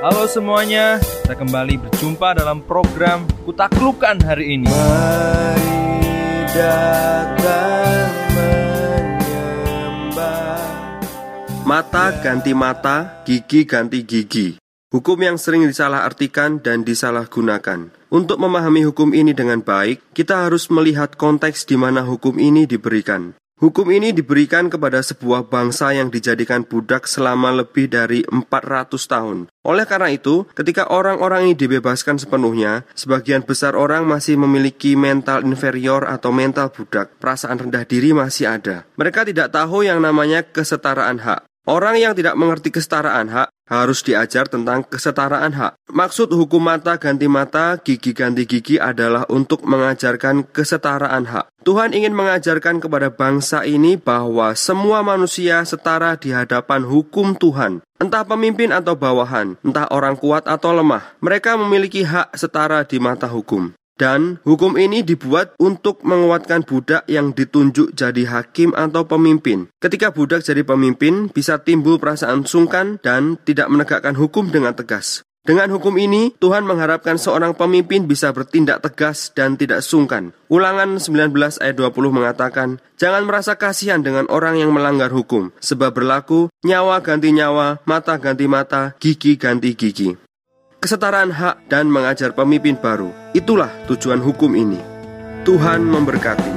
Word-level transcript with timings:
Halo 0.00 0.24
semuanya, 0.24 0.96
kita 0.96 1.36
kembali 1.36 1.76
berjumpa 1.76 2.32
dalam 2.32 2.64
program 2.64 3.28
Kutaklukkan 3.44 4.24
hari 4.24 4.56
ini. 4.56 4.64
Mari 4.64 5.76
datang 6.56 8.08
menyembah 9.28 10.56
Mata 11.68 12.16
ganti 12.16 12.56
mata, 12.56 13.20
gigi 13.28 13.68
ganti 13.68 14.00
gigi. 14.00 14.56
Hukum 14.88 15.20
yang 15.20 15.36
sering 15.36 15.68
disalahartikan 15.68 16.64
dan 16.64 16.80
disalahgunakan. 16.80 17.92
Untuk 18.08 18.40
memahami 18.40 18.88
hukum 18.88 19.12
ini 19.12 19.36
dengan 19.36 19.60
baik, 19.60 20.16
kita 20.16 20.48
harus 20.48 20.72
melihat 20.72 21.20
konteks 21.20 21.68
di 21.68 21.76
mana 21.76 22.08
hukum 22.08 22.40
ini 22.40 22.64
diberikan. 22.64 23.36
Hukum 23.60 23.92
ini 23.92 24.16
diberikan 24.16 24.72
kepada 24.72 25.04
sebuah 25.04 25.52
bangsa 25.52 25.92
yang 25.92 26.08
dijadikan 26.08 26.64
budak 26.64 27.04
selama 27.04 27.52
lebih 27.52 27.92
dari 27.92 28.24
400 28.24 28.88
tahun. 29.04 29.38
Oleh 29.68 29.84
karena 29.84 30.08
itu, 30.08 30.48
ketika 30.56 30.88
orang-orang 30.88 31.52
ini 31.52 31.54
dibebaskan 31.60 32.16
sepenuhnya, 32.16 32.88
sebagian 32.96 33.44
besar 33.44 33.76
orang 33.76 34.08
masih 34.08 34.40
memiliki 34.40 34.96
mental 34.96 35.44
inferior 35.44 36.08
atau 36.08 36.32
mental 36.32 36.72
budak. 36.72 37.12
Perasaan 37.20 37.60
rendah 37.60 37.84
diri 37.84 38.16
masih 38.16 38.48
ada. 38.48 38.88
Mereka 38.96 39.28
tidak 39.28 39.52
tahu 39.52 39.84
yang 39.84 40.00
namanya 40.00 40.40
kesetaraan 40.40 41.20
hak. 41.20 41.49
Orang 41.68 42.00
yang 42.00 42.16
tidak 42.16 42.40
mengerti 42.40 42.72
kesetaraan 42.72 43.28
hak 43.28 43.52
harus 43.68 44.00
diajar 44.02 44.48
tentang 44.48 44.82
kesetaraan 44.82 45.52
hak. 45.54 45.76
Maksud 45.92 46.32
hukum 46.32 46.64
mata 46.64 46.96
ganti 46.96 47.28
mata, 47.28 47.78
gigi 47.78 48.16
ganti 48.16 48.48
gigi 48.48 48.80
adalah 48.80 49.28
untuk 49.28 49.62
mengajarkan 49.68 50.48
kesetaraan 50.50 51.28
hak. 51.28 51.52
Tuhan 51.62 51.92
ingin 51.92 52.16
mengajarkan 52.16 52.80
kepada 52.80 53.12
bangsa 53.12 53.62
ini 53.68 54.00
bahwa 54.00 54.56
semua 54.56 55.04
manusia 55.04 55.60
setara 55.68 56.16
di 56.16 56.32
hadapan 56.32 56.82
hukum 56.82 57.36
Tuhan. 57.36 57.84
Entah 58.00 58.24
pemimpin 58.24 58.72
atau 58.72 58.96
bawahan, 58.96 59.60
entah 59.60 59.84
orang 59.92 60.16
kuat 60.16 60.48
atau 60.48 60.72
lemah, 60.72 61.20
mereka 61.20 61.60
memiliki 61.60 62.00
hak 62.00 62.32
setara 62.32 62.80
di 62.88 62.96
mata 62.96 63.28
hukum. 63.28 63.76
Dan 64.00 64.40
hukum 64.48 64.80
ini 64.80 65.04
dibuat 65.04 65.52
untuk 65.60 66.00
menguatkan 66.08 66.64
budak 66.64 67.04
yang 67.04 67.36
ditunjuk 67.36 67.92
jadi 67.92 68.24
hakim 68.32 68.72
atau 68.72 69.04
pemimpin. 69.04 69.68
Ketika 69.76 70.08
budak 70.08 70.40
jadi 70.40 70.64
pemimpin, 70.64 71.28
bisa 71.28 71.60
timbul 71.60 72.00
perasaan 72.00 72.48
sungkan 72.48 72.96
dan 73.04 73.36
tidak 73.44 73.68
menegakkan 73.68 74.16
hukum 74.16 74.48
dengan 74.48 74.72
tegas. 74.72 75.20
Dengan 75.44 75.68
hukum 75.68 76.00
ini, 76.00 76.32
Tuhan 76.40 76.64
mengharapkan 76.64 77.20
seorang 77.20 77.52
pemimpin 77.52 78.08
bisa 78.08 78.32
bertindak 78.32 78.80
tegas 78.80 79.36
dan 79.36 79.60
tidak 79.60 79.84
sungkan. 79.84 80.32
Ulangan 80.48 80.96
19 80.96 81.60
ayat 81.60 81.76
20 81.76 82.16
mengatakan, 82.16 82.80
Jangan 82.96 83.28
merasa 83.28 83.60
kasihan 83.60 84.00
dengan 84.00 84.28
orang 84.32 84.56
yang 84.56 84.72
melanggar 84.72 85.12
hukum, 85.12 85.52
sebab 85.60 85.92
berlaku 85.92 86.48
nyawa 86.64 87.04
ganti 87.04 87.36
nyawa, 87.36 87.84
mata 87.84 88.16
ganti 88.16 88.48
mata, 88.48 88.96
gigi 88.96 89.36
ganti 89.36 89.76
gigi 89.76 90.29
kesetaraan 90.80 91.28
hak 91.28 91.68
dan 91.68 91.92
mengajar 91.92 92.32
pemimpin 92.32 92.74
baru. 92.80 93.12
Itulah 93.36 93.68
tujuan 93.86 94.18
hukum 94.18 94.56
ini. 94.56 94.80
Tuhan 95.44 95.84
memberkati. 95.84 96.56